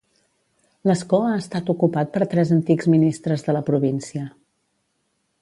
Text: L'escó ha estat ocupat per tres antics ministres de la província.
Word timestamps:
L'escó 0.91 1.19
ha 1.25 1.35
estat 1.41 1.69
ocupat 1.73 2.09
per 2.15 2.27
tres 2.33 2.55
antics 2.57 2.91
ministres 2.95 3.47
de 3.49 3.57
la 3.59 3.63
província. 3.69 4.27